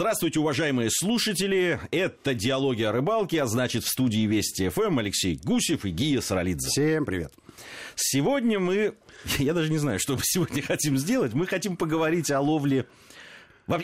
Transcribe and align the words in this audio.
Здравствуйте, 0.00 0.40
уважаемые 0.40 0.88
слушатели. 0.90 1.78
Это 1.90 2.32
«Диалоги 2.32 2.82
о 2.84 2.90
рыбалке», 2.90 3.42
а 3.42 3.46
значит, 3.46 3.84
в 3.84 3.88
студии 3.90 4.26
Вести 4.26 4.70
ФМ 4.70 4.98
Алексей 4.98 5.38
Гусев 5.44 5.84
и 5.84 5.90
Гия 5.90 6.22
Саралидзе. 6.22 6.70
Всем 6.70 7.04
привет. 7.04 7.34
Сегодня 7.96 8.58
мы... 8.58 8.94
Я 9.38 9.52
даже 9.52 9.70
не 9.70 9.76
знаю, 9.76 10.00
что 10.00 10.14
мы 10.14 10.20
сегодня 10.22 10.62
хотим 10.62 10.96
сделать. 10.96 11.34
Мы 11.34 11.46
хотим 11.46 11.76
поговорить 11.76 12.30
о 12.30 12.40
ловле 12.40 12.86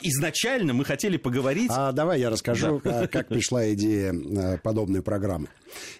Изначально 0.02 0.74
мы 0.74 0.84
хотели 0.84 1.16
поговорить... 1.16 1.70
А 1.72 1.92
давай 1.92 2.20
я 2.20 2.30
расскажу, 2.30 2.80
да. 2.82 3.06
как 3.06 3.28
пришла 3.28 3.72
идея 3.72 4.12
э, 4.12 4.58
подобной 4.58 5.02
программы. 5.02 5.48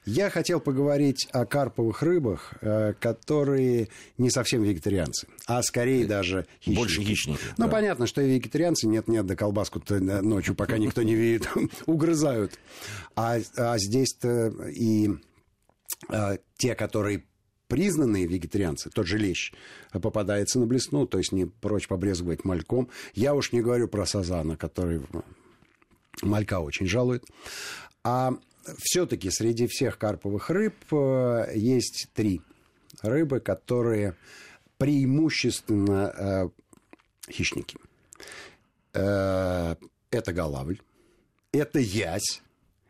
Я 0.04 0.30
хотел 0.30 0.60
поговорить 0.60 1.28
о 1.32 1.44
карповых 1.44 2.02
рыбах, 2.02 2.54
э, 2.60 2.94
которые 2.98 3.88
не 4.18 4.30
совсем 4.30 4.62
вегетарианцы, 4.62 5.26
а 5.46 5.62
скорее 5.62 6.04
э, 6.04 6.06
даже 6.06 6.46
хищники. 6.60 6.76
Больше 6.76 7.02
хищники. 7.02 7.40
Ну, 7.56 7.66
да. 7.66 7.70
понятно, 7.70 8.06
что 8.06 8.22
и 8.22 8.34
вегетарианцы 8.34 8.86
нет-нет, 8.86 9.26
да 9.26 9.36
колбаску-то 9.36 10.00
ночью, 10.00 10.54
пока 10.54 10.78
никто 10.78 11.02
не 11.02 11.14
видит, 11.14 11.48
угрызают. 11.86 12.58
А, 13.14 13.38
а 13.56 13.78
здесь-то 13.78 14.48
и 14.68 15.10
те, 16.58 16.74
которые 16.74 17.24
признанные 17.68 18.26
вегетарианцы, 18.26 18.90
тот 18.90 19.06
же 19.06 19.18
лещ, 19.18 19.52
попадается 19.92 20.58
на 20.58 20.66
блесну, 20.66 21.06
то 21.06 21.18
есть 21.18 21.32
не 21.32 21.46
прочь 21.46 21.88
побрезговать 21.88 22.44
мальком. 22.44 22.88
Я 23.14 23.34
уж 23.34 23.52
не 23.52 23.60
говорю 23.60 23.88
про 23.88 24.06
сазана, 24.06 24.56
который 24.56 25.02
малька 26.22 26.60
очень 26.60 26.86
жалует. 26.86 27.24
А 28.04 28.32
все-таки 28.78 29.30
среди 29.30 29.66
всех 29.66 29.98
карповых 29.98 30.50
рыб 30.50 30.74
э, 30.92 31.52
есть 31.54 32.08
три 32.14 32.40
рыбы, 33.02 33.40
которые 33.40 34.16
преимущественно 34.78 36.12
э, 36.16 36.48
хищники. 37.30 37.78
Э, 38.92 39.76
это 40.10 40.32
голавль, 40.32 40.80
это 41.52 41.78
ясь, 41.78 42.42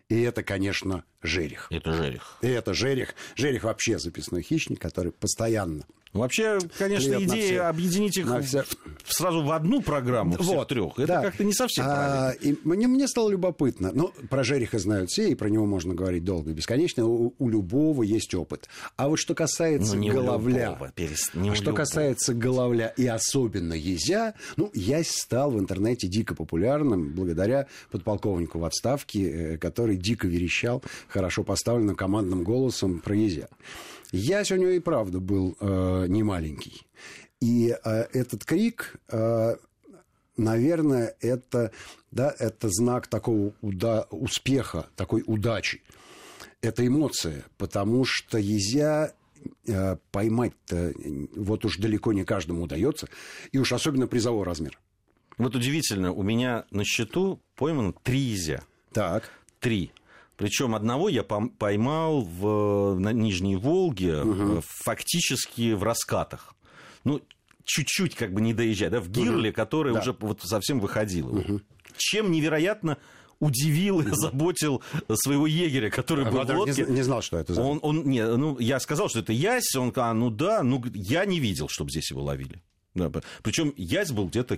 и 0.08 0.20
это, 0.20 0.42
конечно, 0.42 1.04
жерех. 1.26 1.68
Это 1.70 1.92
жерех. 1.92 2.38
И 2.42 2.48
это 2.48 2.74
жерех. 2.74 3.14
Жерех 3.34 3.64
вообще 3.64 3.98
записной 3.98 4.42
хищник, 4.42 4.80
который 4.80 5.12
постоянно 5.12 5.84
Вообще, 6.16 6.58
конечно, 6.78 7.16
Привет 7.16 7.30
идея 7.30 7.68
объединить 7.68 8.16
их 8.16 8.26
все... 8.42 8.64
сразу 9.06 9.42
в 9.42 9.50
одну 9.52 9.82
программу, 9.82 10.36
вот, 10.38 10.68
трех, 10.68 10.98
это 10.98 11.06
да. 11.06 11.22
как-то 11.22 11.44
не 11.44 11.52
совсем 11.52 11.84
а, 11.86 11.94
правильно. 11.94 12.30
И 12.40 12.58
мне, 12.64 12.86
мне 12.86 13.06
стало 13.08 13.30
любопытно. 13.30 13.90
Ну, 13.92 14.12
про 14.28 14.42
Жериха 14.42 14.78
знают 14.78 15.10
все, 15.10 15.28
и 15.28 15.34
про 15.34 15.48
него 15.48 15.66
можно 15.66 15.94
говорить 15.94 16.24
долго 16.24 16.50
и 16.50 16.54
бесконечно. 16.54 17.06
У, 17.06 17.34
у 17.38 17.48
любого 17.48 18.02
есть 18.02 18.34
опыт. 18.34 18.68
А 18.96 19.08
вот 19.08 19.16
что 19.16 19.34
касается 19.34 19.96
ну, 19.96 20.08
головля, 20.08 20.70
любого, 20.70 20.92
перест... 20.92 21.34
не 21.34 21.54
что 21.54 21.64
любого. 21.64 21.76
касается 21.76 22.34
головля 22.34 22.88
и 22.96 23.06
особенно 23.06 23.74
езя, 23.74 24.34
ну, 24.56 24.70
ясь 24.74 25.10
стал 25.10 25.50
в 25.50 25.58
интернете 25.58 26.08
дико 26.08 26.34
популярным 26.34 27.12
благодаря 27.12 27.66
подполковнику 27.90 28.58
в 28.58 28.64
отставке, 28.64 29.30
э, 29.30 29.58
который 29.58 29.96
дико 29.96 30.26
верещал 30.26 30.82
хорошо 31.16 31.44
поставленным 31.44 31.96
командным 31.96 32.44
голосом 32.44 33.00
про 33.00 33.16
езя. 33.16 33.48
Ясь 34.12 34.52
у 34.52 34.56
него 34.56 34.70
и 34.70 34.80
правда 34.80 35.18
был 35.18 35.56
э, 35.58 36.04
не 36.08 36.22
маленький. 36.22 36.86
И 37.40 37.70
э, 37.70 37.90
этот 38.12 38.44
крик, 38.44 38.96
э, 39.08 39.56
наверное, 40.36 41.16
это, 41.20 41.72
да, 42.10 42.34
это 42.38 42.68
знак 42.68 43.06
такого 43.06 43.54
уда- 43.62 44.06
успеха, 44.10 44.88
такой 44.94 45.22
удачи. 45.26 45.82
Это 46.60 46.86
эмоция, 46.86 47.46
потому 47.56 48.04
что 48.04 48.36
езя 48.36 49.14
э, 49.66 49.96
поймать-то 50.12 50.92
вот 51.34 51.64
уж 51.64 51.78
далеко 51.78 52.12
не 52.12 52.24
каждому 52.24 52.64
удается, 52.64 53.08
и 53.52 53.58
уж 53.58 53.72
особенно 53.72 54.06
призовой 54.06 54.44
размер. 54.44 54.78
Вот 55.38 55.56
удивительно, 55.56 56.12
у 56.12 56.22
меня 56.22 56.66
на 56.70 56.84
счету 56.84 57.40
поймано 57.56 57.94
три 58.02 58.18
езя. 58.18 58.64
Так. 58.92 59.30
Три. 59.60 59.90
Причем 60.36 60.74
одного 60.74 61.08
я 61.08 61.22
поймал 61.22 62.20
в, 62.22 62.98
на 62.98 63.12
Нижней 63.12 63.56
Волге 63.56 64.20
угу. 64.20 64.62
фактически 64.62 65.72
в 65.72 65.82
раскатах. 65.82 66.54
Ну, 67.04 67.22
чуть-чуть 67.64 68.14
как 68.14 68.32
бы 68.32 68.40
не 68.40 68.52
доезжая, 68.52 68.90
да, 68.90 69.00
в 69.00 69.08
Гирле, 69.08 69.50
угу. 69.50 69.56
который 69.56 69.94
да. 69.94 70.00
уже 70.00 70.14
вот 70.18 70.42
совсем 70.42 70.78
выходил. 70.80 71.34
Угу. 71.36 71.60
Чем 71.96 72.30
невероятно 72.30 72.98
удивил 73.38 74.00
и 74.00 74.10
заботил 74.12 74.82
своего 75.14 75.46
егеря, 75.46 75.90
который 75.90 76.26
а 76.26 76.30
был 76.30 76.44
в 76.44 76.50
лодке. 76.50 76.84
Не, 76.84 76.96
не 76.96 77.02
знал, 77.02 77.22
что 77.22 77.38
это 77.38 77.54
за... 77.54 77.62
Он, 77.62 77.78
он, 77.82 78.04
не, 78.04 78.24
ну, 78.24 78.58
я 78.58 78.80
сказал, 78.80 79.08
что 79.08 79.20
это 79.20 79.32
ясь, 79.32 79.74
он 79.74 79.90
сказал, 79.90 80.10
а, 80.10 80.14
ну 80.14 80.30
да, 80.30 80.62
ну 80.62 80.82
я 80.94 81.24
не 81.24 81.40
видел, 81.40 81.68
чтобы 81.68 81.90
здесь 81.90 82.10
его 82.10 82.22
ловили. 82.22 82.62
Да, 82.94 83.10
причем 83.42 83.74
ясь 83.76 84.10
был 84.10 84.26
где-то 84.26 84.56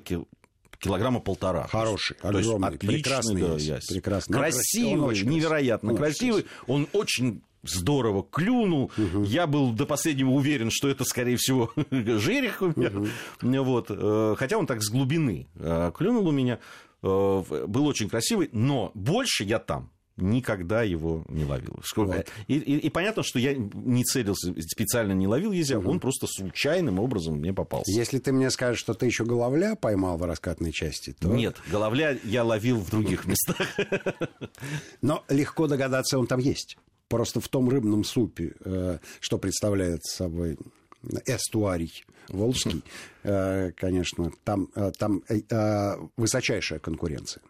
килограмма 0.79 1.21
полтора. 1.21 1.67
Хороший, 1.67 2.17
то 2.17 2.29
огромный, 2.29 2.71
есть, 2.71 2.77
отличный, 2.77 2.95
прекрасный. 2.95 3.41
Да, 3.43 3.55
ясь. 3.57 3.87
прекрасный. 3.87 4.39
Красивый, 4.39 5.09
очень 5.09 5.29
невероятно 5.29 5.93
он 5.93 5.97
красивый. 5.97 6.47
Он 6.67 6.87
очень 6.93 7.43
здорово 7.63 8.25
клюнул. 8.31 8.91
Угу. 8.97 9.25
Я 9.25 9.47
был 9.47 9.73
до 9.73 9.87
последнего 9.87 10.31
уверен, 10.31 10.71
что 10.71 10.89
это, 10.89 11.05
скорее 11.05 11.37
всего, 11.37 11.73
жерех 11.91 12.63
у 12.63 12.73
меня. 12.75 12.91
Угу. 12.91 13.63
Вот. 13.65 13.87
Э, 13.91 14.35
хотя 14.39 14.59
он 14.59 14.67
так 14.67 14.83
с 14.83 14.91
глубины 14.91 15.47
э, 15.57 15.93
клюнул 15.97 16.27
у 16.29 16.33
меня. 16.33 16.59
Э, 17.03 17.65
был 17.67 17.87
очень 17.87 18.09
красивый, 18.09 18.49
но 18.53 18.91
больше 18.95 19.45
я 19.45 19.59
там 19.59 19.91
никогда 20.19 20.83
его 20.83 21.25
не 21.29 21.45
ловил. 21.45 21.79
Вот. 21.97 22.27
И, 22.47 22.59
и, 22.59 22.77
и 22.79 22.91
понятно, 22.91 23.23
что 23.23 23.39
я 23.39 23.55
не 23.55 24.05
целился, 24.05 24.55
специально 24.61 25.13
не 25.13 25.27
ловил 25.27 25.53
езя, 25.53 25.79
угу. 25.79 25.91
он 25.91 26.01
просто 26.01 26.27
случайным 26.27 26.99
образом 26.99 27.37
мне 27.37 27.53
попался. 27.53 27.91
Если 27.91 28.19
ты 28.19 28.33
мне 28.33 28.51
скажешь, 28.51 28.81
что 28.81 28.95
ты 28.95 29.07
еще 29.07 29.25
головля 29.25 29.75
поймал 29.75 30.19
в 30.19 30.25
раскатной 30.25 30.73
части, 30.73 31.15
то... 31.19 31.29
Нет, 31.29 31.57
головля 31.71 32.17
я 32.25 32.45
ловил 32.45 32.79
в 32.79 32.91
других 32.91 33.27
местах. 33.27 33.59
Но 35.01 35.25
легко 35.29 35.67
догадаться, 35.67 36.19
он 36.19 36.27
там 36.27 36.41
есть. 36.41 36.77
Просто 37.09 37.41
в 37.41 37.49
том 37.49 37.69
рыбном 37.71 38.05
супе, 38.05 38.55
э, 38.65 38.99
что 39.21 39.39
представляет 39.39 40.05
собой 40.05 40.59
эстуарий 41.27 42.05
волжский, 42.29 42.83
э, 43.23 43.71
конечно, 43.73 44.31
там, 44.45 44.69
э, 44.75 44.91
там 44.99 45.23
высочайшая 46.17 46.81
конкуренция. 46.81 47.43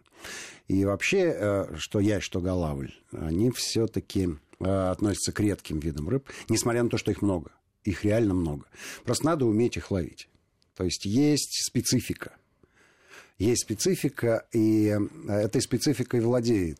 И 0.67 0.85
вообще, 0.85 1.33
э, 1.35 1.75
что 1.77 1.99
я, 1.99 2.21
что 2.21 2.41
голавль, 2.41 2.93
они 3.11 3.51
все-таки 3.51 4.29
э, 4.59 4.89
относятся 4.89 5.31
к 5.31 5.39
редким 5.39 5.79
видам 5.79 6.07
рыб, 6.07 6.29
несмотря 6.47 6.83
на 6.83 6.89
то, 6.89 6.97
что 6.97 7.11
их 7.11 7.21
много. 7.21 7.51
Их 7.83 8.03
реально 8.05 8.35
много. 8.35 8.65
Просто 9.03 9.25
надо 9.25 9.45
уметь 9.45 9.77
их 9.77 9.89
ловить. 9.89 10.29
То 10.75 10.83
есть 10.83 11.05
есть 11.05 11.65
специфика. 11.65 12.33
Есть 13.39 13.63
специфика, 13.63 14.45
и 14.53 14.95
э, 15.27 15.31
этой 15.31 15.61
спецификой 15.61 16.19
владеет 16.21 16.79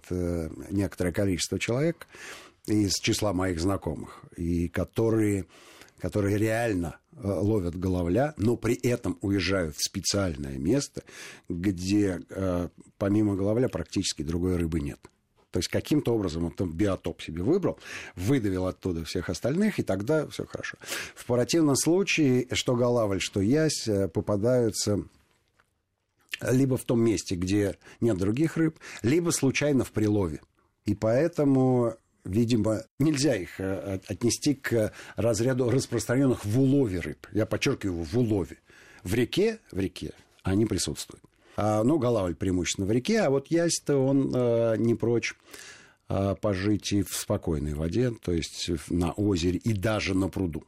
некоторое 0.70 1.12
количество 1.12 1.58
человек 1.58 2.08
из 2.68 2.94
числа 3.02 3.34
моих 3.34 3.60
знакомых, 3.60 4.22
и 4.36 4.68
которые 4.68 5.46
которые 6.00 6.38
реально 6.38 7.00
э, 7.12 7.28
ловят 7.28 7.78
головля, 7.78 8.34
но 8.38 8.56
при 8.56 8.76
этом 8.76 9.18
уезжают 9.22 9.76
в 9.76 9.84
специальное 9.84 10.58
место, 10.58 11.04
где 11.48 12.22
э, 12.30 12.70
помимо 12.98 13.36
головля 13.36 13.70
практически 13.70 14.24
другой 14.24 14.56
рыбы 14.56 14.80
нет. 14.80 15.00
То 15.52 15.58
есть 15.58 15.70
каким-то 15.70 16.14
образом 16.14 16.46
он 16.46 16.52
там 16.52 16.72
биотоп 16.72 17.22
себе 17.22 17.42
выбрал, 17.42 17.80
выдавил 18.16 18.68
оттуда 18.68 19.04
всех 19.04 19.30
остальных, 19.30 19.80
и 19.80 19.84
тогда 19.84 20.28
все 20.28 20.46
хорошо. 20.46 20.78
В 21.16 21.26
противном 21.26 21.76
случае, 21.76 22.48
что 22.52 22.76
голавль, 22.76 23.20
что 23.20 23.42
ясь 23.42 23.88
э, 23.88 24.08
попадаются 24.08 25.04
либо 26.42 26.78
в 26.78 26.86
том 26.86 27.02
месте, 27.02 27.36
где 27.36 27.78
нет 28.00 28.18
других 28.18 28.58
рыб, 28.58 28.80
либо 29.02 29.32
случайно 29.32 29.84
в 29.84 29.92
прилове. 29.92 30.42
И 30.86 30.96
поэтому 30.96 31.96
видимо, 32.26 32.84
нельзя 33.00 33.36
их 33.36 33.60
э, 33.60 34.00
отнести 34.08 34.56
к 34.56 34.94
разряду 35.16 35.70
распространенных 35.70 36.46
в 36.46 36.60
улове 36.60 37.00
рыб. 37.00 37.28
Я 37.32 37.46
подчеркиваю, 37.46 38.04
в 38.04 38.18
улове. 38.18 38.58
В 39.04 39.14
реке, 39.14 39.60
в 39.72 39.80
реке 39.80 40.12
они 40.44 40.66
присутствуют. 40.66 41.24
А, 41.56 41.84
ну, 41.84 41.98
голавль 41.98 42.36
преимущественно 42.36 42.88
в 42.88 42.92
реке, 42.92 43.22
а 43.22 43.30
вот 43.30 43.48
ясь-то 43.48 43.98
он 43.98 44.32
э, 44.34 44.76
не 44.78 44.96
прочь 44.96 45.36
э, 46.08 46.36
пожить 46.40 46.94
и 46.94 47.04
в 47.04 47.14
спокойной 47.14 47.74
воде, 47.74 48.12
то 48.12 48.32
есть 48.32 48.70
на 48.90 49.12
озере 49.12 49.58
и 49.58 49.74
даже 49.74 50.14
на 50.14 50.30
пруду. 50.30 50.64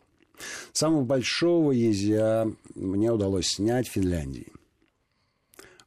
Самого 0.74 1.04
большого 1.04 1.72
езя 1.72 2.48
мне 2.76 3.12
удалось 3.12 3.48
снять 3.48 3.88
в 3.88 3.94
Финляндии. 3.94 4.52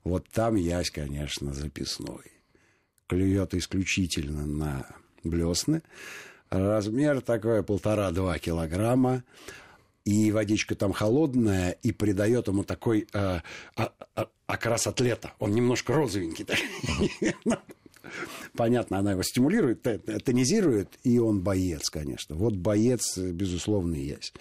Вот 0.04 0.28
там 0.30 0.54
ясь, 0.54 0.90
конечно, 0.90 1.52
записной. 1.52 2.32
Клюет 3.06 3.54
исключительно 3.54 4.46
на 4.46 4.86
блесны. 5.24 5.82
Размер 6.50 7.20
такой 7.20 7.62
полтора-два 7.62 8.38
килограмма. 8.38 9.24
И 10.04 10.30
водичка 10.32 10.74
там 10.74 10.92
холодная, 10.92 11.70
и 11.82 11.90
придает 11.90 12.48
ему 12.48 12.62
такой 12.62 13.08
э, 13.14 13.40
а, 13.76 13.92
а, 14.14 14.28
окрас 14.46 14.86
атлета. 14.86 15.32
Он 15.38 15.52
немножко 15.52 15.94
розовенький. 15.94 16.46
Понятно, 18.54 18.98
она 18.98 19.12
его 19.12 19.22
стимулирует, 19.22 19.82
тонизирует, 20.24 20.90
и 21.04 21.18
он 21.18 21.40
боец, 21.40 21.88
конечно. 21.88 22.36
Вот 22.36 22.54
боец, 22.54 23.16
безусловно, 23.16 23.94
есть. 23.94 24.34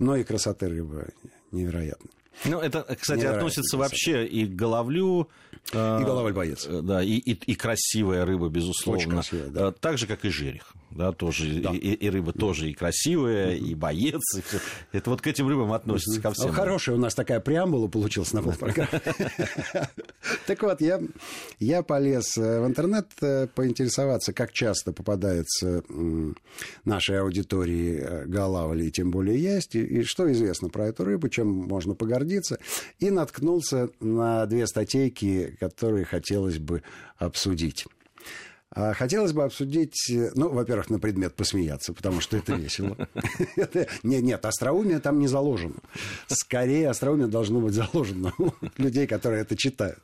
Но 0.00 0.16
и 0.16 0.24
красоты 0.24 0.68
рыбы 0.68 1.10
невероятно. 1.52 2.10
Ну, 2.44 2.60
это, 2.60 2.82
кстати, 3.00 3.24
относится 3.24 3.76
вообще 3.76 4.26
и 4.26 4.46
к 4.46 4.54
головлю. 4.54 5.28
И 5.72 5.76
головаль 5.76 6.32
боец. 6.32 6.66
Да, 6.66 7.02
и, 7.02 7.12
и, 7.12 7.32
и 7.32 7.54
красивая 7.54 8.24
рыба, 8.24 8.48
безусловно. 8.48 9.00
Очень 9.00 9.10
красивая, 9.10 9.48
да. 9.48 9.72
Так 9.72 9.98
же, 9.98 10.06
как 10.06 10.24
и 10.24 10.28
жерех. 10.28 10.72
Да, 10.94 11.12
тоже, 11.12 11.60
да. 11.60 11.70
И, 11.72 11.76
и 11.76 12.08
рыба 12.08 12.32
тоже 12.32 12.70
и 12.70 12.72
красивая, 12.72 13.54
и 13.54 13.74
боец. 13.74 14.22
И 14.36 14.42
все. 14.42 14.58
Это 14.92 15.10
вот 15.10 15.20
к 15.20 15.26
этим 15.26 15.48
рыбам 15.48 15.72
относится 15.72 16.20
ко 16.20 16.30
всем. 16.30 16.52
Хорошая 16.52 16.94
у 16.94 16.98
нас 16.98 17.14
такая 17.14 17.40
преамбула 17.40 17.88
получилась 17.88 18.32
на 18.32 18.42
полпрограммы. 18.42 18.88
Так 20.46 20.62
вот, 20.62 20.80
я, 20.80 21.00
я 21.58 21.82
полез 21.82 22.36
э, 22.36 22.60
в 22.60 22.66
интернет 22.66 23.06
э, 23.22 23.46
поинтересоваться, 23.54 24.32
как 24.32 24.52
часто 24.52 24.92
попадается 24.92 25.82
нашей 26.84 27.20
аудитории 27.20 27.98
э, 27.98 28.26
голавли, 28.26 28.90
тем 28.90 29.10
более 29.10 29.40
есть, 29.40 29.74
и 29.74 30.02
что 30.02 30.30
известно 30.32 30.68
про 30.68 30.86
эту 30.86 31.04
рыбу, 31.04 31.28
чем 31.28 31.48
можно 31.48 31.94
погордиться, 31.94 32.58
и 32.98 33.10
наткнулся 33.10 33.88
на 34.00 34.46
две 34.46 34.66
статейки, 34.66 35.56
которые 35.60 36.04
хотелось 36.04 36.58
бы 36.58 36.82
обсудить. 37.18 37.86
А 38.74 38.92
хотелось 38.92 39.32
бы 39.32 39.44
обсудить, 39.44 40.10
ну, 40.34 40.48
во-первых, 40.48 40.90
на 40.90 40.98
предмет 40.98 41.34
посмеяться, 41.34 41.92
потому 41.92 42.20
что 42.20 42.36
это 42.36 42.54
весело. 42.54 42.96
Нет, 43.56 44.22
нет, 44.22 44.44
остроумие 44.44 44.98
там 44.98 45.20
не 45.20 45.28
заложено. 45.28 45.76
Скорее, 46.26 46.88
остроумие 46.88 47.28
должно 47.28 47.60
быть 47.60 47.74
заложено 47.74 48.32
у 48.38 48.52
людей, 48.76 49.06
которые 49.06 49.42
это 49.42 49.56
читают. 49.56 50.00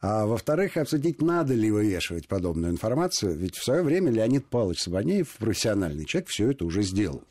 А 0.00 0.26
во-вторых, 0.26 0.76
обсудить, 0.76 1.22
надо 1.22 1.54
ли 1.54 1.70
вывешивать 1.70 2.28
подобную 2.28 2.72
информацию, 2.72 3.36
ведь 3.36 3.56
в 3.56 3.64
свое 3.64 3.82
время 3.82 4.10
Леонид 4.10 4.46
Павлович 4.46 4.82
Сабанеев, 4.82 5.36
профессиональный 5.38 6.04
человек, 6.04 6.28
все 6.28 6.50
это 6.50 6.64
уже 6.64 6.82
сделал. 6.82 7.22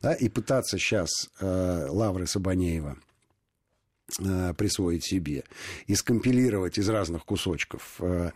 Да, 0.00 0.14
и 0.14 0.28
пытаться 0.28 0.78
сейчас 0.78 1.10
э, 1.40 1.86
Лавры 1.90 2.26
Сабанеева 2.26 2.96
присвоить 4.56 5.04
себе 5.04 5.44
и 5.86 5.94
скомпилировать 5.94 6.78
из 6.78 6.88
разных 6.88 7.24
кусочков 7.24 7.96
э, 8.00 8.30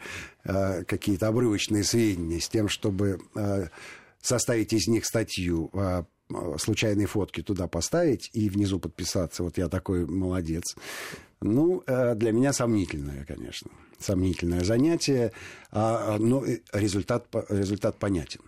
э, 0.44 0.84
какие-то 0.84 1.28
обрывочные 1.28 1.84
сведения 1.84 2.40
с 2.40 2.48
тем, 2.48 2.68
чтобы 2.68 3.20
э, 3.34 3.68
составить 4.20 4.72
из 4.72 4.86
них 4.88 5.04
статью, 5.04 5.70
э, 5.74 6.04
случайные 6.58 7.06
фотки 7.06 7.42
туда 7.42 7.68
поставить 7.68 8.30
и 8.32 8.48
внизу 8.48 8.80
подписаться, 8.80 9.42
вот 9.42 9.58
я 9.58 9.68
такой 9.68 10.06
молодец. 10.06 10.74
Ну, 11.40 11.82
э, 11.86 12.14
для 12.14 12.32
меня 12.32 12.52
сомнительное, 12.52 13.24
конечно. 13.24 13.70
Сомнительное 13.98 14.64
занятие, 14.64 15.32
а, 15.70 16.18
но 16.18 16.44
результат, 16.72 17.26
результат 17.48 17.98
понятен. 17.98 18.40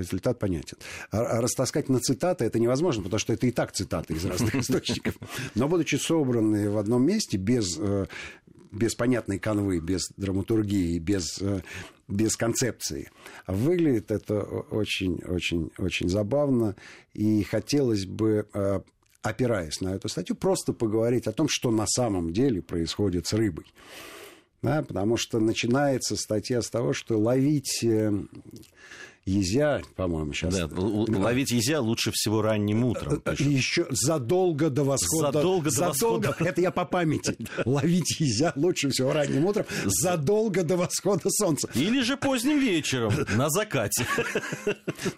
Результат 0.00 0.38
понятен. 0.38 0.76
А 1.10 1.40
растаскать 1.40 1.88
на 1.88 2.00
цитаты 2.00 2.44
это 2.44 2.58
невозможно, 2.58 3.02
потому 3.02 3.18
что 3.18 3.32
это 3.32 3.46
и 3.46 3.50
так 3.50 3.72
цитаты 3.72 4.14
из 4.14 4.24
разных 4.24 4.54
источников. 4.56 5.14
Но 5.54 5.68
будучи 5.68 5.96
собранные 5.96 6.70
в 6.70 6.78
одном 6.78 7.04
месте, 7.04 7.36
без, 7.36 7.76
э, 7.78 8.06
без 8.72 8.94
понятной 8.94 9.38
канвы, 9.38 9.80
без 9.80 10.10
драматургии, 10.16 10.98
без, 10.98 11.40
э, 11.40 11.60
без 12.08 12.36
концепции, 12.36 13.10
выглядит 13.46 14.10
это 14.10 14.40
очень-очень-очень 14.42 16.08
забавно. 16.08 16.76
И 17.14 17.42
хотелось 17.44 18.06
бы 18.06 18.46
опираясь 19.22 19.80
на 19.80 19.94
эту 19.94 20.08
статью, 20.08 20.34
просто 20.34 20.72
поговорить 20.72 21.26
о 21.26 21.32
том, 21.32 21.46
что 21.48 21.70
на 21.70 21.86
самом 21.86 22.32
деле 22.32 22.62
происходит 22.62 23.26
с 23.26 23.32
рыбой. 23.32 23.66
Да, 24.62 24.82
потому 24.82 25.16
что 25.16 25.40
начинается 25.40 26.16
статья 26.16 26.60
с 26.60 26.68
того, 26.68 26.92
что 26.92 27.18
ловить 27.18 27.82
э, 27.82 28.12
Езя, 29.26 29.82
по-моему, 29.96 30.32
сейчас. 30.32 30.54
Да, 30.54 30.68
ловить 30.74 31.50
езя 31.50 31.80
лучше 31.80 32.10
всего 32.10 32.40
ранним 32.40 32.84
утром. 32.84 33.20
Пишут. 33.20 33.46
Еще 33.46 33.86
задолго 33.90 34.70
до 34.70 34.82
восхода. 34.82 35.30
Задолго 35.32 35.70
до 35.70 35.80
восхода. 35.80 36.36
Это 36.40 36.60
я 36.62 36.70
по 36.70 36.86
памяти. 36.86 37.36
Ловить 37.66 38.18
езя 38.18 38.52
лучше 38.56 38.88
всего 38.88 39.12
ранним 39.12 39.44
утром, 39.44 39.66
задолго 39.84 40.62
до 40.62 40.78
восхода 40.78 41.28
солнца. 41.28 41.68
Или 41.74 42.00
же 42.00 42.16
поздним 42.16 42.60
вечером, 42.60 43.12
на 43.36 43.50
закате. 43.50 44.06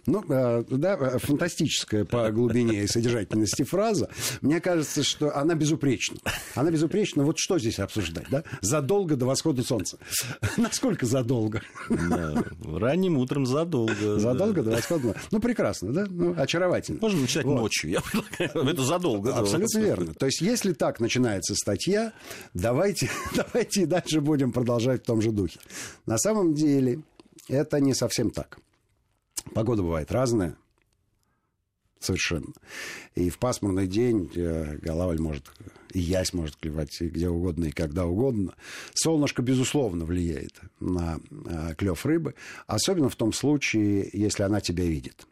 Ну, 0.06 0.24
э, 0.28 0.64
да, 0.68 0.94
э, 0.94 1.18
фантастическая 1.18 2.04
по 2.04 2.30
глубине 2.30 2.82
и 2.82 2.86
содержательности 2.86 3.62
фраза. 3.62 4.08
Мне 4.40 4.60
кажется, 4.60 5.02
что 5.02 5.36
она 5.36 5.54
безупречна. 5.54 6.18
Она 6.54 6.70
безупречна. 6.70 7.24
Вот 7.24 7.38
что 7.38 7.58
здесь 7.58 7.78
обсуждать, 7.78 8.26
да? 8.30 8.42
Задолго 8.60 9.16
до 9.16 9.26
восхода 9.26 9.62
солнца. 9.62 9.98
Насколько 10.56 11.06
задолго? 11.06 11.62
Да, 11.88 12.44
ранним 12.64 13.18
утром 13.18 13.46
задолго 13.46 13.91
задолго. 13.94 14.20
Задолго 14.20 14.62
до 14.62 14.70
восхода. 14.72 15.14
Ну, 15.30 15.40
прекрасно, 15.40 15.92
да? 15.92 16.06
Ну, 16.08 16.34
очаровательно. 16.36 16.98
Можно 17.00 17.20
начинать 17.20 17.46
вот. 17.46 17.60
ночью, 17.60 17.90
я 17.90 18.00
предлагаю. 18.00 18.68
Это 18.68 18.82
задолго. 18.82 19.34
Абсолютно 19.34 19.78
верно. 19.78 20.14
То 20.14 20.26
есть, 20.26 20.40
если 20.40 20.72
так 20.72 21.00
начинается 21.00 21.54
статья, 21.54 22.12
давайте, 22.54 23.10
давайте 23.34 23.82
и 23.82 23.86
дальше 23.86 24.20
будем 24.20 24.52
продолжать 24.52 25.02
в 25.02 25.06
том 25.06 25.20
же 25.22 25.30
духе. 25.30 25.58
На 26.06 26.18
самом 26.18 26.54
деле, 26.54 27.02
это 27.48 27.80
не 27.80 27.94
совсем 27.94 28.30
так. 28.30 28.58
Погода 29.54 29.82
бывает 29.82 30.12
разная 30.12 30.56
совершенно. 32.04 32.52
И 33.14 33.30
в 33.30 33.38
пасмурный 33.38 33.86
день 33.86 34.30
э, 34.34 34.76
голавль 34.78 35.20
может, 35.20 35.50
и 35.92 36.00
ясь 36.00 36.32
может 36.32 36.56
клевать 36.56 37.00
где 37.00 37.28
угодно 37.28 37.66
и 37.66 37.70
когда 37.72 38.06
угодно. 38.06 38.54
Солнышко, 38.94 39.42
безусловно, 39.42 40.04
влияет 40.04 40.60
на 40.80 41.20
э, 41.30 41.74
клев 41.76 42.04
рыбы, 42.06 42.34
особенно 42.66 43.08
в 43.08 43.16
том 43.16 43.32
случае, 43.32 44.08
если 44.12 44.42
она 44.42 44.60
тебя 44.60 44.84
видит. 44.84 45.26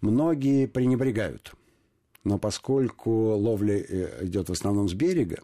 Многие 0.00 0.66
пренебрегают. 0.66 1.52
Но 2.24 2.38
поскольку 2.38 3.10
ловля 3.10 3.78
э, 3.78 4.26
идет 4.26 4.48
в 4.48 4.52
основном 4.52 4.88
с 4.88 4.94
берега, 4.94 5.42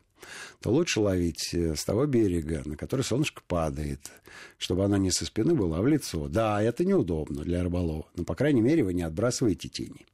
то 0.60 0.70
лучше 0.70 1.00
ловить 1.00 1.54
э, 1.54 1.74
с 1.74 1.84
того 1.84 2.06
берега, 2.06 2.62
на 2.64 2.76
который 2.76 3.02
солнышко 3.02 3.42
падает, 3.46 4.10
чтобы 4.58 4.84
оно 4.84 4.96
не 4.96 5.10
со 5.10 5.24
спины 5.24 5.54
было, 5.54 5.78
а 5.78 5.82
в 5.82 5.86
лицо. 5.86 6.28
Да, 6.28 6.62
это 6.62 6.84
неудобно 6.84 7.44
для 7.44 7.62
рыболова, 7.62 8.06
но, 8.14 8.24
по 8.24 8.34
крайней 8.34 8.60
мере, 8.60 8.84
вы 8.84 8.92
не 8.92 9.02
отбрасываете 9.02 9.68
тени. 9.68 10.06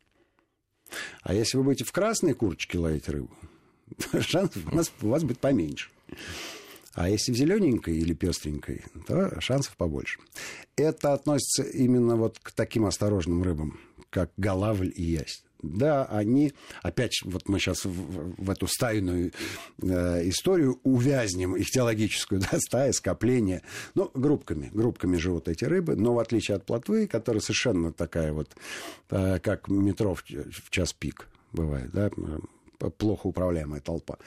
А 1.23 1.35
если 1.35 1.57
вы 1.57 1.65
будете 1.65 1.85
в 1.85 1.93
красной 1.93 2.35
курочке 2.35 2.79
ловить 2.79 3.09
рыбу, 3.09 3.35
шансов 4.21 4.63
у, 4.71 4.75
нас, 4.75 4.93
у 5.01 5.09
вас 5.09 5.25
будет 5.25 5.39
поменьше. 5.39 5.91
А 6.95 7.09
если 7.09 7.33
в 7.33 7.37
зелененькой 7.37 7.97
или 7.97 8.13
пестренькой, 8.13 8.85
то 9.07 9.41
шансов 9.41 9.77
побольше. 9.77 10.21
Это 10.77 11.15
относится 11.15 11.63
именно 11.63 12.17
вот 12.17 12.39
к 12.39 12.53
таким 12.53 12.85
осторожным 12.85 13.43
рыбам, 13.43 13.81
как 14.11 14.31
голавль 14.37 14.93
и 14.95 15.03
ясь 15.03 15.43
да, 15.63 16.05
они, 16.07 16.53
опять 16.83 17.21
вот 17.25 17.49
мы 17.49 17.59
сейчас 17.59 17.85
в, 17.85 18.43
в 18.43 18.51
эту 18.51 18.67
стайную 18.67 19.33
э, 19.81 20.29
историю 20.29 20.81
увязнем, 20.83 21.57
их 21.57 21.71
теологическую, 21.71 22.41
да, 22.53 22.59
стая, 22.59 22.93
скопление, 22.93 23.63
ну, 23.95 24.11
группками, 24.15 24.71
группками 24.73 25.17
живут 25.17 25.49
эти 25.49 25.65
рыбы, 25.65 25.97
но 25.97 26.15
в 26.15 26.19
отличие 26.19 26.57
от 26.57 26.67
плотвы, 26.67 27.07
которая 27.07 27.41
совершенно 27.41 27.93
такая 27.93 28.33
вот, 28.33 28.51
э, 29.11 29.39
как 29.39 29.69
метро 29.69 30.15
в, 30.15 30.23
в 30.23 30.71
час 30.71 30.93
пик 30.93 31.29
бывает, 31.53 31.91
да, 31.93 32.11
плохо 32.99 33.29
управляемая 33.29 33.81
толпа, 33.81 34.19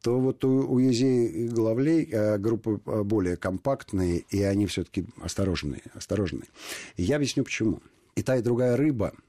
то 0.00 0.18
вот 0.18 0.44
у, 0.44 0.72
у 0.72 0.78
езей 0.78 1.26
и 1.26 1.48
головлей 1.48 2.08
э, 2.10 2.38
группы 2.38 2.80
э, 2.86 3.02
более 3.02 3.36
компактные, 3.36 4.24
и 4.30 4.42
они 4.42 4.66
все-таки 4.66 5.04
осторожные, 5.20 5.82
осторожные. 5.94 6.48
И 6.96 7.02
я 7.02 7.16
объясню 7.16 7.44
почему. 7.44 7.80
И 8.16 8.22
та, 8.22 8.36
и 8.36 8.42
другая 8.42 8.76
рыба– 8.76 9.12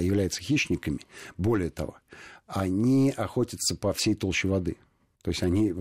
являются 0.00 0.42
хищниками. 0.42 1.00
Более 1.36 1.70
того, 1.70 1.96
они 2.46 3.12
охотятся 3.16 3.76
по 3.76 3.92
всей 3.92 4.14
толще 4.14 4.48
воды. 4.48 4.76
То 5.22 5.30
есть 5.30 5.42
они, 5.44 5.72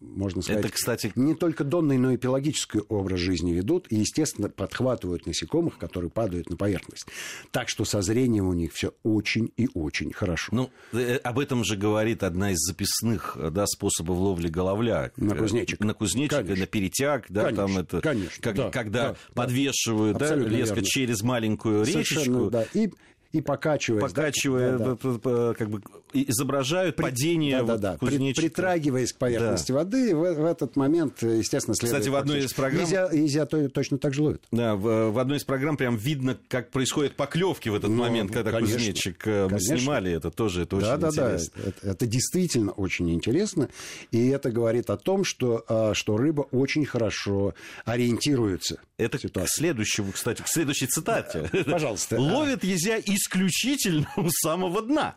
можно 0.00 0.42
сказать, 0.42 0.64
Это, 0.64 0.74
кстати... 0.74 1.12
не 1.14 1.36
только 1.36 1.62
донный, 1.62 1.98
но 1.98 2.10
и 2.10 2.16
пелагический 2.16 2.80
образ 2.80 3.20
жизни 3.20 3.52
ведут 3.52 3.86
и, 3.90 3.96
естественно, 3.96 4.48
подхватывают 4.48 5.24
насекомых, 5.24 5.78
которые 5.78 6.10
падают 6.10 6.50
на 6.50 6.56
поверхность. 6.56 7.06
Так 7.52 7.68
что 7.68 7.84
со 7.84 8.02
зрением 8.02 8.48
у 8.48 8.54
них 8.54 8.72
все 8.72 8.92
очень 9.04 9.52
и 9.56 9.68
очень 9.72 10.12
хорошо. 10.12 10.48
Ну, 10.50 10.70
э, 10.92 11.16
об 11.18 11.38
этом 11.38 11.62
же 11.62 11.76
говорит 11.76 12.24
одна 12.24 12.50
из 12.50 12.58
записных 12.58 13.36
да, 13.52 13.66
способов 13.66 14.18
ловли 14.18 14.48
головля. 14.48 15.12
На 15.16 15.36
кузнечик. 15.36 15.78
На 15.78 15.94
кузнечик, 15.94 16.38
конечно. 16.38 16.56
на 16.56 16.66
перетяг, 16.66 17.26
да, 17.28 17.44
конечно, 17.44 17.66
там 17.66 17.78
это... 17.78 18.00
Конечно, 18.00 18.42
как, 18.42 18.56
да, 18.56 18.70
когда 18.70 19.08
да, 19.10 19.16
подвешивают 19.32 20.18
да, 20.18 20.34
леско 20.34 20.74
верно. 20.74 20.88
через 20.88 21.22
маленькую 21.22 21.86
Совершенно, 21.86 22.20
речечку. 22.20 22.50
Да. 22.50 22.66
И 22.74 22.90
и 23.32 23.40
покачиваясь. 23.42 24.02
Покачивая, 24.02 24.78
да, 24.78 24.96
да. 25.02 25.54
как 25.54 25.68
бы 25.68 25.82
изображают 26.12 26.96
При... 26.96 27.02
падение 27.02 27.62
да, 27.62 27.76
да, 27.76 27.96
да. 27.98 28.06
Притрагиваясь 28.06 29.12
к 29.12 29.18
поверхности 29.18 29.72
да. 29.72 29.78
воды, 29.78 30.16
в, 30.16 30.20
в 30.20 30.44
этот 30.44 30.76
момент, 30.76 31.22
естественно, 31.22 31.74
следует... 31.74 32.00
Кстати, 32.00 32.08
в 32.08 32.16
одной 32.16 32.40
из 32.40 32.52
программ... 32.54 32.84
Нельзя, 32.84 33.08
нельзя 33.12 33.46
то, 33.46 33.68
точно 33.68 33.98
так 33.98 34.14
же 34.14 34.22
ловит. 34.22 34.42
Да, 34.50 34.76
в, 34.76 35.10
в 35.10 35.18
одной 35.18 35.38
из 35.38 35.44
программ 35.44 35.76
прям 35.76 35.96
видно, 35.96 36.38
как 36.48 36.70
происходят 36.70 37.16
поклевки 37.16 37.68
в 37.68 37.74
этот 37.74 37.90
ну, 37.90 37.96
момент, 37.96 38.32
когда 38.32 38.50
конечно, 38.50 38.76
кузнечик 38.76 39.26
э, 39.26 39.44
мы 39.44 39.48
конечно. 39.50 39.76
снимали 39.76 40.12
это 40.12 40.30
тоже, 40.30 40.62
это 40.62 40.76
да, 40.76 40.94
очень 40.94 41.00
да, 41.00 41.08
интересно. 41.08 41.52
Да, 41.54 41.68
это, 41.68 41.88
это 41.88 42.06
действительно 42.06 42.72
очень 42.72 43.10
интересно, 43.10 43.68
и 44.10 44.28
это 44.28 44.50
говорит 44.50 44.88
о 44.88 44.96
том, 44.96 45.24
что, 45.24 45.64
а, 45.68 45.92
что 45.92 46.16
рыба 46.16 46.42
очень 46.50 46.86
хорошо 46.86 47.54
ориентируется. 47.84 48.80
Это 48.96 49.18
к 49.18 49.46
следующему, 49.46 50.12
кстати, 50.12 50.42
к 50.42 50.48
следующей 50.48 50.86
цитате. 50.86 51.50
Пожалуйста. 51.66 52.18
Ловит 52.18 52.64
езя 52.64 52.96
исключительно 53.18 54.08
у 54.16 54.28
самого 54.30 54.82
дна. 54.82 55.16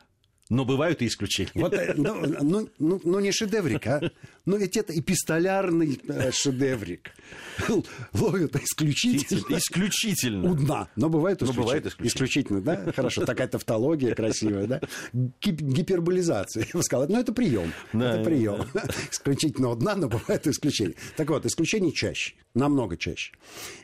Но 0.49 0.65
бывают 0.65 1.01
и 1.01 1.07
исключения. 1.07 1.51
Вот, 1.55 1.73
э, 1.73 1.93
ну, 1.95 2.25
ну, 2.41 2.69
ну, 2.77 3.01
ну, 3.05 3.19
не 3.21 3.31
шедеврик, 3.31 3.87
а. 3.87 4.11
Ну, 4.45 4.57
ведь 4.57 4.75
это 4.75 4.97
эпистолярный 4.97 5.99
э, 6.07 6.31
шедеврик. 6.31 7.11
Ловят 8.13 8.55
исключительно. 8.55 9.57
Исключительно. 9.57 10.51
У 10.51 10.55
дна. 10.55 10.87
Но 10.95 11.09
бывает 11.09 11.37
исключительно. 11.43 11.61
Но 11.61 11.63
бывает 11.63 11.85
исключительно. 11.85 12.07
исключительно, 12.07 12.61
да? 12.61 12.91
Хорошо, 12.91 13.25
такая 13.25 13.47
тавтология 13.47 14.15
красивая, 14.15 14.67
да? 14.67 14.81
Гиперболизация, 15.13 16.65
я 16.65 16.77
бы 16.77 16.83
сказал. 16.83 17.07
Но 17.07 17.19
это 17.19 17.33
прием. 17.33 17.71
Да, 17.93 18.15
это 18.15 18.23
прием. 18.23 18.65
Да. 18.73 18.83
Исключительно 19.11 19.69
у 19.69 19.75
дна, 19.75 19.95
но 19.95 20.09
бывает 20.09 20.47
исключение. 20.47 20.95
Так 21.15 21.29
вот, 21.29 21.45
исключений 21.45 21.93
чаще. 21.93 22.33
Намного 22.53 22.97
чаще. 22.97 23.33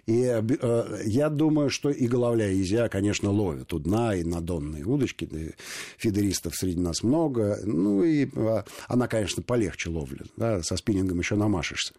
И 0.08 0.24
э, 0.24 1.02
я 1.06 1.30
думаю, 1.30 1.70
что 1.70 1.90
и 1.90 2.08
головля, 2.08 2.50
и 2.50 2.62
изя, 2.62 2.90
конечно, 2.90 3.30
ловят 3.30 3.74
у 3.74 3.80
дна, 3.80 4.16
и 4.16 4.24
на 4.24 4.42
донные 4.42 4.84
удочки. 4.84 5.56
Фидеристов 5.98 6.56
среди 6.56 6.80
нас 6.80 7.04
много. 7.04 7.60
Ну, 7.64 8.04
и 8.04 8.28
э, 8.34 8.64
она, 8.88 9.08
конечно, 9.08 9.44
полегче 9.44 9.90
ловля. 9.90 10.26
Да? 10.36 10.47
Со 10.64 10.78
спиннингом 10.78 11.20
еще 11.20 11.36
намашешься. 11.36 11.94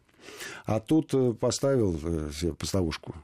А 0.65 0.81
тут 0.81 1.15
э, 1.15 1.33
поставил 1.33 1.99
э, 2.03 2.31
себе 2.33 2.55
поставушку. 2.55 3.15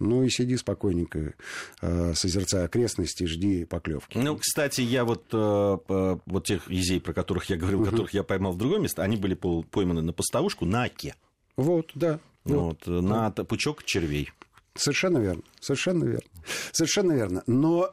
Ну 0.00 0.24
и 0.24 0.28
сиди 0.28 0.56
спокойненько, 0.56 1.34
э, 1.80 2.14
созерцая 2.14 2.64
окрестности, 2.64 3.24
жди 3.24 3.64
поклевки. 3.64 4.18
Ну, 4.18 4.36
кстати, 4.36 4.80
я 4.80 5.04
вот, 5.04 5.32
вот 5.32 6.44
тех 6.44 6.68
езей, 6.68 7.00
про 7.00 7.12
которых 7.12 7.44
я 7.44 7.56
говорил, 7.56 7.82
uh 7.82 7.90
которых 7.90 8.12
я 8.12 8.24
поймал 8.24 8.52
в 8.52 8.58
другое 8.58 8.80
место, 8.80 9.02
они 9.02 9.16
были 9.16 9.34
пойманы 9.34 10.02
на 10.02 10.12
поставушку 10.12 10.64
на 10.64 10.84
оке. 10.84 11.14
Вот, 11.56 11.92
да. 11.94 12.18
Вот, 12.44 12.86
вот 12.86 13.02
на 13.02 13.30
пучок 13.30 13.84
червей. 13.84 14.30
Совершенно 14.74 15.18
верно, 15.18 15.42
совершенно 15.60 16.04
верно. 16.04 16.28
Совершенно 16.72 17.12
верно. 17.12 17.44
Но 17.46 17.88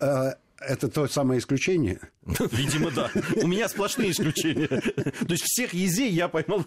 это 0.61 0.87
то 0.87 1.07
самое 1.07 1.39
исключение? 1.39 1.99
Видимо, 2.51 2.91
да. 2.91 3.11
У 3.35 3.47
меня 3.47 3.67
сплошные 3.67 4.11
исключения. 4.11 4.67
То 4.67 5.31
есть 5.31 5.43
всех 5.43 5.73
езей 5.73 6.11
я 6.11 6.27
поймал 6.27 6.65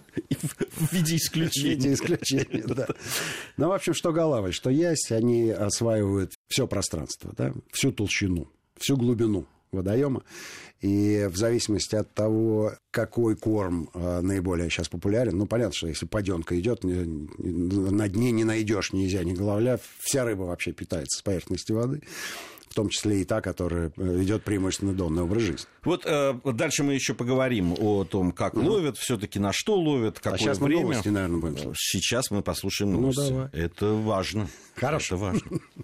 в 0.76 0.92
виде 0.92 1.16
исключения. 1.16 1.76
В 1.76 1.78
виде 1.78 1.92
исключения, 1.94 2.62
да. 2.66 2.88
Ну, 3.56 3.68
в 3.68 3.72
общем, 3.72 3.94
что 3.94 4.12
голова, 4.12 4.52
что 4.52 4.70
есть, 4.70 5.12
они 5.12 5.50
осваивают 5.50 6.32
все 6.48 6.66
пространство, 6.66 7.32
да, 7.36 7.52
всю 7.72 7.92
толщину, 7.92 8.48
всю 8.78 8.96
глубину 8.96 9.46
водоема. 9.72 10.22
И 10.80 11.28
в 11.30 11.36
зависимости 11.36 11.96
от 11.96 12.12
того, 12.12 12.74
какой 12.90 13.36
корм 13.36 13.88
э, 13.94 14.20
наиболее 14.20 14.68
сейчас 14.68 14.88
популярен, 14.88 15.38
ну, 15.38 15.46
понятно, 15.46 15.72
что 15.72 15.86
если 15.86 16.04
паденка 16.04 16.58
идет, 16.60 16.84
на 16.84 18.08
дне 18.08 18.32
не 18.32 18.44
найдешь 18.44 18.92
ни 18.92 19.06
изя, 19.06 19.24
ни 19.24 19.32
головля, 19.32 19.78
вся 20.00 20.24
рыба 20.24 20.42
вообще 20.42 20.72
питается 20.72 21.20
с 21.20 21.22
поверхности 21.22 21.72
воды 21.72 22.02
в 22.74 22.76
том 22.76 22.88
числе 22.88 23.20
и 23.20 23.24
та, 23.24 23.40
которая 23.40 23.92
э, 23.96 24.02
ведет 24.02 24.42
преимущественно 24.42 24.92
донный 24.94 25.22
образ 25.22 25.42
жизни. 25.42 25.66
Вот 25.84 26.02
э, 26.04 26.34
дальше 26.44 26.82
мы 26.82 26.94
еще 26.94 27.14
поговорим 27.14 27.72
о 27.78 28.02
том, 28.02 28.32
как 28.32 28.54
ну. 28.54 28.68
ловят, 28.68 28.98
все-таки 28.98 29.38
на 29.38 29.52
что 29.52 29.76
ловят, 29.76 30.18
какое 30.18 30.32
а 30.32 30.38
сейчас 30.38 30.58
время. 30.58 30.80
мы 30.80 30.88
новости, 30.88 31.08
наверное, 31.08 31.38
будем 31.38 31.58
слушать. 31.58 31.80
Сейчас 31.80 32.32
мы 32.32 32.42
послушаем 32.42 32.94
ну, 32.94 33.00
новости. 33.00 33.20
Ну, 33.20 33.28
давай. 33.28 33.48
Это 33.52 33.86
важно. 33.94 34.48
Хорошо. 34.74 35.14
Это 35.14 35.24
важно. 35.24 35.60